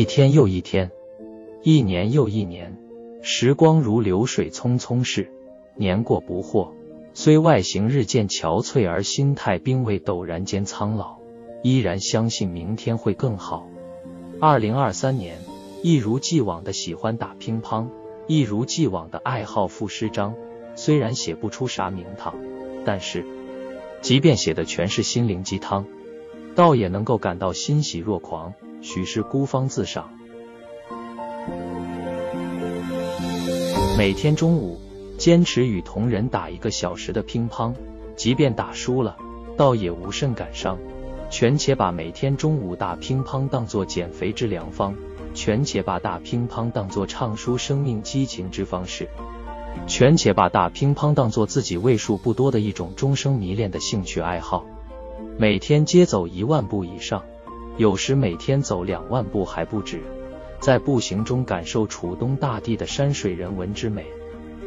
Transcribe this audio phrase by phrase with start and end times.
[0.00, 0.90] 一天又一天，
[1.62, 2.78] 一年又一年，
[3.20, 5.30] 时光如流水匆匆逝，
[5.76, 6.70] 年过不惑。
[7.12, 11.18] 虽外形日渐憔悴，而心态并未陡然间苍老，
[11.62, 13.68] 依然相信明天会更好。
[14.40, 15.36] 二零二三年，
[15.82, 17.88] 一如既往的喜欢打乒乓，
[18.26, 20.34] 一如既往的爱好赋诗章。
[20.76, 22.36] 虽然写不出啥名堂，
[22.86, 23.26] 但是
[24.00, 25.84] 即便写的全是心灵鸡汤，
[26.54, 28.54] 倒也能够感到欣喜若狂。
[28.80, 30.10] 许是孤芳自赏。
[33.96, 34.78] 每天中午。
[35.18, 37.74] 坚持与同仁打一个小时的乒乓，
[38.16, 39.18] 即便打输了，
[39.54, 40.78] 倒也无甚感伤。
[41.28, 44.94] 权且把每天中午打乒乓当作减肥之良方，
[45.34, 49.10] 权且把打乒乓当作畅抒生命激情之方式，
[49.86, 54.64] 权且把打乒乓当作自己为数不多的一种终生迷恋的兴趣爱好。
[55.36, 57.22] 每天接走一万步以上，
[57.80, 60.02] 有时每天走两万步还不止，
[60.60, 64.04] 在步行中感受楚东大地的山水人文之美。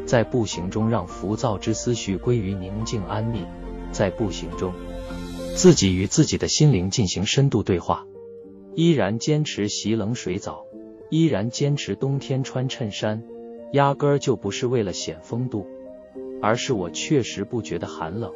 [0.04, 3.44] 在步行中，让浮躁之思绪归于宁静安谧；
[3.92, 4.72] 在步行中，
[5.54, 8.04] 自己与自己的心灵进行深度对话。
[8.74, 10.64] 依然坚持洗冷水澡，
[11.08, 13.22] 依然坚持冬天穿衬衫，
[13.72, 15.68] 压根儿就不是为了显风度，
[16.42, 18.32] 而是我确实不觉得寒冷。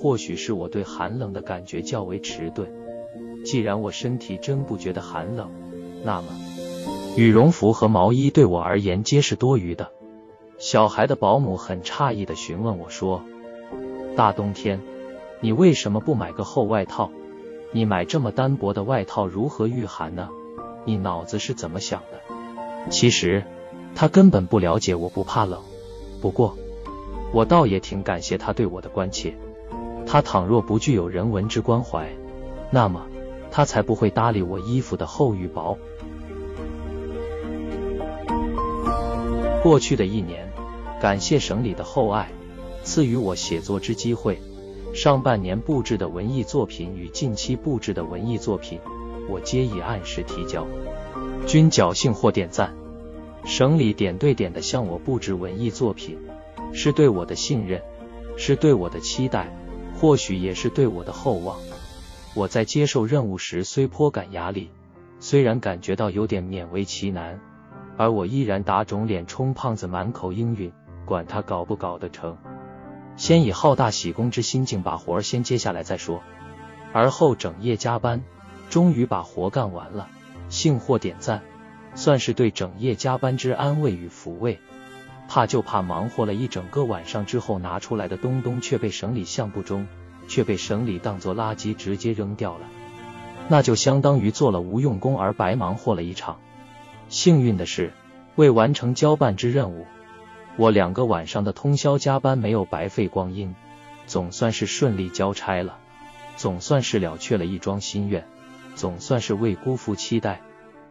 [0.00, 2.70] 或许是我对寒冷的感觉较为迟钝。
[3.44, 5.50] 既然我身体真不觉得寒冷，
[6.02, 6.28] 那么
[7.16, 9.92] 羽绒服和毛衣对我而言皆是多余的。
[10.58, 13.22] 小孩的保姆很诧异的询问我说
[14.16, 14.80] ：“大冬天，
[15.40, 17.10] 你为什么不买个厚外套？
[17.72, 20.28] 你买这么单薄的外套如何御寒呢？
[20.84, 22.20] 你脑子是怎么想的？”
[22.90, 23.44] 其实
[23.94, 25.60] 他根本不了解我不怕冷，
[26.20, 26.56] 不过
[27.32, 29.36] 我倒也挺感谢他对我的关切。
[30.06, 32.08] 他倘若不具有人文之关怀，
[32.70, 33.06] 那么
[33.56, 35.78] 他才不会搭理我衣服的厚与薄。
[39.62, 40.52] 过去的一年。
[41.00, 42.30] 感谢省里的厚爱，
[42.82, 44.40] 赐予我写作之机会。
[44.94, 48.80] 上半年布置的文艺作品与近期布置的文艺作品，
[49.28, 50.66] 我皆已按时提交，
[51.46, 52.74] 均侥幸获点赞。
[53.44, 56.16] 省里点对点的向我布置文艺作品，
[56.72, 57.82] 是对我的信任，
[58.38, 59.54] 是对我的期待，
[60.00, 61.58] 或许也是对我的厚望。
[62.34, 64.70] 我在接受任务时虽颇感压力，
[65.20, 67.40] 虽然感觉到有点勉为其难，
[67.96, 70.72] 而我依然打肿脸充胖子，满口应允。
[71.06, 72.38] 管他搞不搞得成，
[73.16, 76.22] 先以好大喜功之心境把活儿先接下来再说，
[76.94, 78.22] 而后整夜加班，
[78.70, 80.08] 终于把活干完了，
[80.48, 81.42] 幸获点赞，
[81.94, 84.58] 算是对整夜加班之安慰与抚慰。
[85.28, 89.86] 怕就怕忙活了一整个晚上之后拿出来的东东却被省里相不中，
[90.28, 92.66] 却被省里当作垃圾直接扔掉了，
[93.48, 96.38] 那就相当于做了无用功而白忙活了一场。
[97.08, 97.92] 幸运的是，
[98.34, 99.86] 为完成交办之任务。
[100.56, 103.54] 我两个晚上的通宵加班没有白费光阴，
[104.06, 105.78] 总算是顺利交差了，
[106.36, 108.24] 总算是了却了一桩心愿，
[108.76, 110.40] 总算是未辜负期待。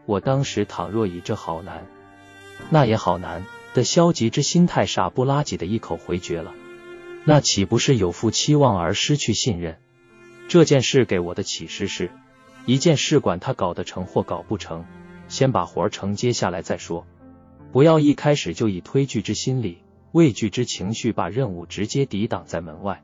[0.05, 1.85] 我当时倘若以这好难，
[2.69, 6.51] 那也好难的消极之心态傻不拉几的一口回绝了，
[7.25, 9.77] 那岂不是有负期望而失去信任？
[10.49, 12.11] 这件事给我的启示是，
[12.65, 14.85] 一件事管他搞得成或搞不成，
[15.29, 17.07] 先把活承接下来再说。
[17.71, 23.03] 不要一开始就以推拒之心理、畏惧之情绪把任务直接抵挡在门外，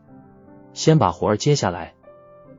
[0.73, 1.93] 先把活儿接下来，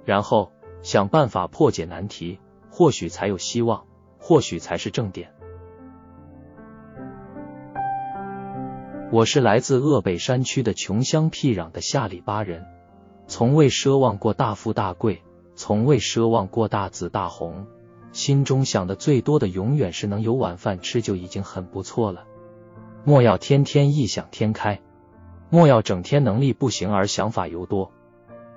[0.06, 2.38] 然后想办法破解难题，
[2.70, 3.84] 或许才有希望，
[4.18, 5.32] 或许才是正点。
[9.12, 12.64] 我是来自鄂北山区的穷乡僻壤的下里巴人，
[13.26, 15.24] 从未奢望过大富大贵，
[15.56, 17.66] 从未奢望过大紫大红。
[18.12, 22.22] 心中想的最多的，永远是能有晚饭吃就已经很不错了。
[23.02, 24.80] 莫要天天异想天开，
[25.48, 27.90] 莫要整天能力不行而想法尤多。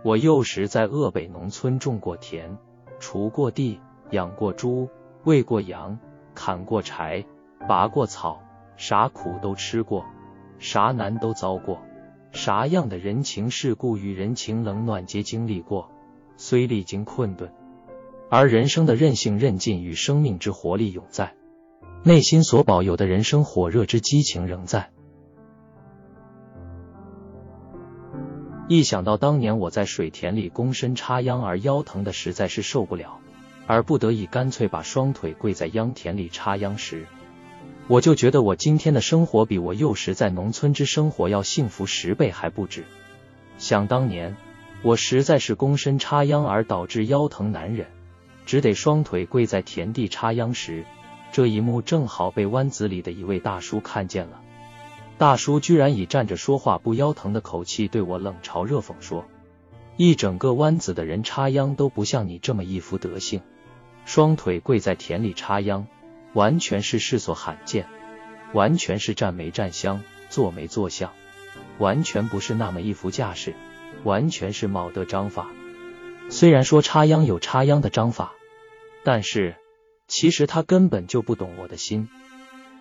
[0.03, 2.59] 我幼时在鄂北农村种过田，
[2.99, 3.79] 锄过地，
[4.11, 4.87] 养过猪，
[5.23, 5.97] 喂过羊，
[6.35, 7.25] 砍过柴，
[7.67, 8.43] 拔过草，
[8.77, 10.05] 啥苦都吃过，
[10.63, 11.81] 啥难都遭过，
[12.31, 15.91] 啥样的人情世故与人情冷暖皆经历过，
[16.37, 17.51] 虽历经困顿。
[18.29, 21.35] 而人生的韧性、韧劲与生命之活力永在，
[22.05, 24.89] 内心所保有的人生火热之激情仍在。
[28.69, 33.19] 一想到当年我在水田里躬身插秧而腰疼的实在是受不了，
[33.67, 37.05] 而不得已干脆把双腿跪在秧田里插秧时，
[37.89, 42.85] 我就觉得我今天的生活比我幼时在农村之生活要幸福十倍还不止。
[43.57, 44.37] 想当年，
[44.83, 47.87] 我实在是躬身插秧而导致腰疼难忍。
[48.45, 50.85] 只得双腿跪在田地插秧时，
[51.31, 54.41] 这一幕正好被湾子里的一位大叔看见了。
[55.17, 59.25] 大叔居然以站着说话不腰疼的口气对我冷嘲热讽说
[59.95, 63.41] ：“一整个湾子的人插秧都不像你这么一副德行，
[64.05, 65.87] 双腿跪在田里插秧，
[66.33, 67.87] 完全是世所罕见，
[68.53, 71.11] 完全是站没站相，坐没坐相，
[71.77, 73.53] 完全不是那么一副架势，
[74.03, 75.47] 完全是冇得章法。
[76.29, 78.33] 虽然说插秧有插秧的章法，
[79.03, 79.55] 但是
[80.07, 82.09] 其实他根本就不懂我的心。”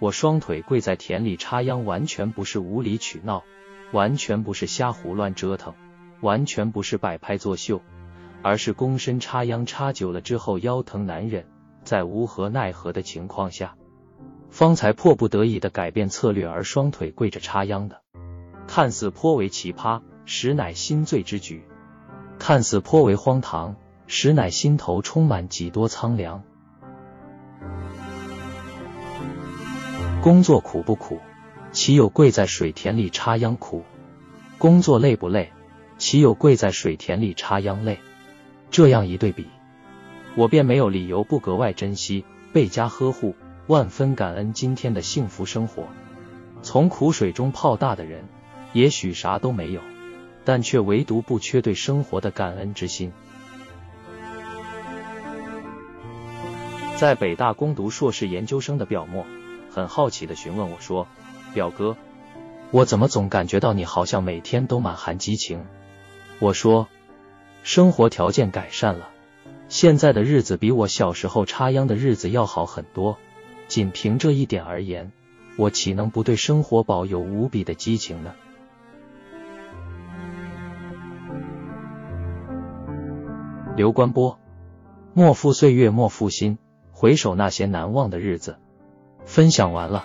[0.00, 3.44] 我双腿跪在田里插秧，完全不是无理取闹，
[3.92, 5.74] 完全不是瞎胡乱折腾，
[6.20, 7.80] 完全不是摆拍作秀，
[8.42, 11.46] 而是躬身插秧，插久了之后腰疼难忍，
[11.84, 13.74] 在无可奈何的情况下，
[14.50, 18.02] 方才迫不得已的改变策略而双腿跪着插秧的，
[18.66, 21.62] 看似颇为奇葩，实乃心醉之举；
[22.38, 23.76] 看似颇为荒唐，
[24.06, 26.42] 实乃心头充满几多苍凉。
[30.22, 31.18] 工作苦不苦？
[31.72, 33.82] 岂有跪在水田里插秧苦？
[34.58, 35.50] 工作累不累？
[35.98, 37.98] 岂有跪在水田里插秧累？
[38.70, 39.46] 这样一对比，
[40.34, 43.34] 我便没有理由不格外珍惜、倍加呵护、
[43.66, 45.86] 万分感恩今天的幸福生活。
[46.62, 48.24] 从苦水中泡大的人，
[48.72, 49.80] 也许啥都没有，
[50.44, 53.12] 但却唯独不缺对生活的感恩之心。
[56.96, 59.26] 在北大攻读硕士研究生的表末。
[59.74, 61.08] 很好奇的询问我说
[61.54, 61.96] ：“表哥，
[62.72, 65.64] 我怎么总感觉到你好像每天都满含激情？”
[66.40, 66.88] 我说
[67.64, 69.08] ：“生活条件改善了，
[69.68, 73.18] 现在的日子比我小时候插秧的日子要好很多。
[73.68, 75.12] 仅凭这一点而言，
[75.56, 78.34] 我岂能不对生活保有无比的激情呢？”
[83.74, 84.38] 刘关波，
[85.14, 86.58] 莫负岁月，莫负心，
[86.90, 88.58] 回首那些难忘的日子。
[89.24, 90.04] 分享完了。